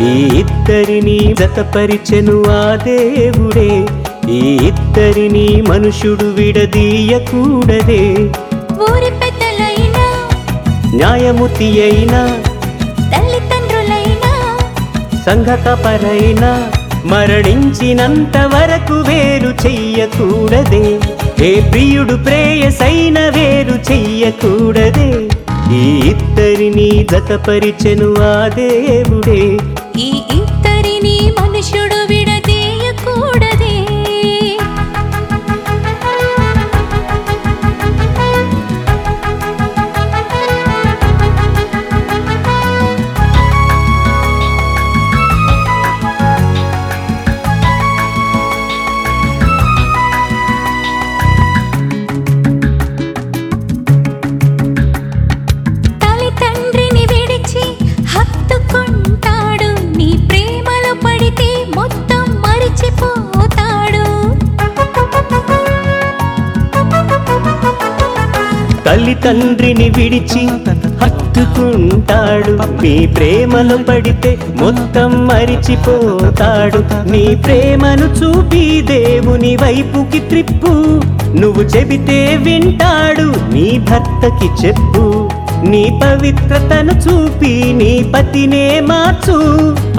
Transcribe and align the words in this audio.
ఈ 0.00 0.38
ఇద్దరిని 0.38 1.34
జతపరిచెను 1.38 2.44
ఆ 2.48 2.76
దేవుడే. 2.76 3.86
ఈ 4.32 4.56
ఇద్దరిని 4.56 5.62
మనుషుడు 5.62 6.24
విడదీయకూడదే. 6.24 8.02
ఊరి 8.82 9.10
పెద్దలైనా 9.10 10.04
న్యాయమూర్తి 10.94 11.82
అయినా 11.82 12.20
తల్లిదండ్రులైనా 13.12 14.32
సంఘకపరైనా 15.26 16.70
మరణించినంత 17.04 18.36
వరకు 18.36 18.94
వేరు 18.94 19.66
చెయ్యకూడదే. 19.66 20.98
ఏ 21.46 21.70
ప్రియుడు 21.70 22.14
ప్రేయసైన 22.14 23.18
వేరు 23.18 23.92
చెయ్యకూడదే. 23.92 25.28
ఈ 25.74 26.08
ఇద్దరిని 26.08 27.06
జతపరిచెను 27.10 28.14
ఆ 28.20 28.48
దేవుడే. 28.48 29.58
తల్లి 69.06 69.20
తండ్రిని 69.24 69.88
విడిచి 69.88 70.40
హత్తుకుంటాడు. 71.02 72.52
మీ 72.82 73.06
ప్రేమలో 73.06 73.76
పడితే 73.76 74.38
మొత్తం 74.60 75.10
మరిచిపోతాడు. 75.26 76.80
నీ 77.10 77.22
ప్రేమను 77.34 78.06
చూపి 78.18 78.82
దేవుని 78.82 79.56
వైపుకి 79.56 80.18
త్రిప్పు. 80.18 80.72
నువ్వు 81.40 81.62
చెబితే 81.62 82.18
వింటాడు 82.42 83.28
నీ 83.54 83.66
భర్తకి 83.90 84.66
చెప్పు. 84.66 85.30
నీ 85.64 85.84
పవిత్రతను 86.04 86.94
చూపి 87.06 87.54
నీ 87.72 87.92
పతినే 88.16 88.80
మార్చు. 88.80 89.38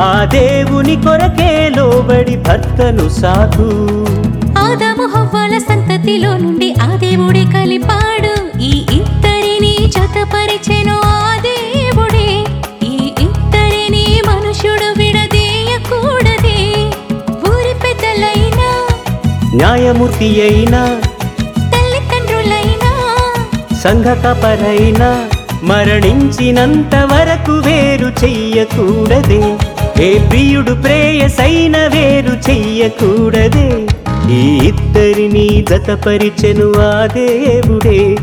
ఆ 0.02 0.30
దేవుని 0.34 0.96
కొరకే 0.96 1.54
లోబడి 1.78 2.38
భర్తను 2.38 3.10
సాధు 3.10 3.70
ఆదాము 4.60 5.08
హవ్వాల 5.16 5.58
సంతతిలో 5.58 6.38
నుండి 6.38 6.76
ఆ 6.84 6.96
దేవుడే 6.96 7.46
కలిపా. 7.56 7.97
న్యాయమూర్తి 19.58 20.42
అయినా 20.42 20.82
తల్లిదండ్రులైనా 21.74 22.92
సంఘకపరైనా 23.84 25.10
మరణించినంత 25.64 26.96
వరకు 26.96 27.52
వేరు 27.52 28.10
చెయ్యకూడదే. 28.24 29.42
ఏ 30.04 30.30
ప్రియుడు 30.30 30.72
ప్రేయసైన 30.72 31.78
వేరు 31.78 32.50
చెయ్యకూడదే. 32.50 33.70
ఈ 34.34 34.42
ఇద్దరిని 34.68 35.66
జతపరిచెను 35.70 36.74
ఆ 36.78 37.06
దేవుడే. 37.06 38.16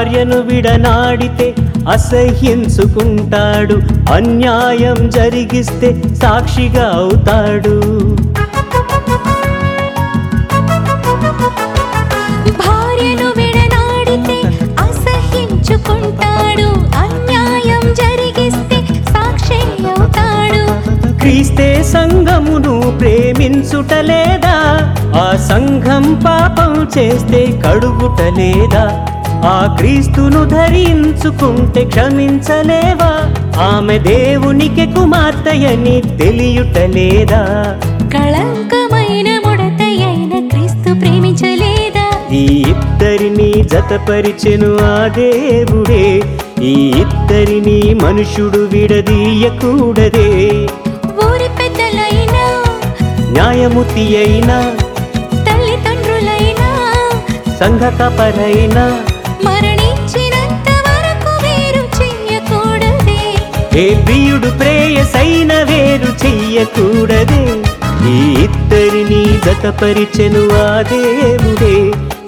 భార్యను 0.00 0.36
విడనాడితే 0.40 1.54
అసహ్యించుకుంటాడు. 1.92 3.74
అన్యాయం 4.12 5.10
జరిగిస్తే 5.10 6.02
సాక్షిగా 6.22 6.86
అవుతాడు. 6.94 7.74
భార్యను 12.60 13.28
విడనాడితే 13.36 14.38
అసహించుకుంటాడు 14.80 16.68
అన్యాయం 17.02 17.84
జరిగిస్తే 17.94 18.80
సాక్షి 19.12 19.60
అవుతాడు. 19.90 20.64
క్రీస్తే 21.18 21.82
సంఘమును 21.82 22.98
ప్రేమించుట 23.00 23.92
లేదా? 23.92 24.56
ఆ 25.20 25.36
సంఘం 25.50 26.22
పాపం 26.26 26.88
చేస్తే 26.98 27.62
కడుగుట 27.66 28.20
లేదా? 28.38 29.06
ఆ 29.44 29.76
క్రీస్తును 29.78 30.44
ధరించుకుంటే 30.44 31.84
క్షమించలేవా? 31.84 33.12
ఆమె 33.60 33.98
దేవునికి 33.98 34.86
కుమార్తెయని 34.86 36.02
తెలియుట 36.18 36.78
లేదా 36.78 37.40
కళంకమైన 38.12 39.40
ముడత 39.46 39.82
అయిన 39.82 40.48
క్రీస్తు 40.48 40.90
ప్రేమించలేదా? 41.00 42.06
ఈ 42.32 42.44
ఇద్దరిని 42.68 43.62
జతపరిచెను 43.62 44.76
ఆ 44.82 45.08
దేవుడే. 45.08 46.04
ఈ 46.62 46.74
ఇద్దరిని 47.02 47.94
మనుషుడు 47.94 48.58
విడదీయకూడదే. 48.58 50.30
ఊరి 51.26 51.48
పెద్దలైనా 51.58 52.44
న్యాయమూర్తి 53.32 54.16
అయినా 54.16 54.58
తల్లిదండ్రులైనా 55.46 56.68
సంఘకపరైనా 57.60 58.84
ఏ 63.74 64.04
ప్రియుడు 64.04 64.58
ప్రేయసైన 64.58 65.52
వేరు 65.62 66.26
చెయ్యకూడదే. 66.26 67.44
ఈ 68.08 68.32
ఇద్దరిని 68.32 69.38
జతపరిచెను 69.44 70.48
ఆ 70.50 70.82
దేవుడే. 70.82 71.76
ఈ 71.76 72.19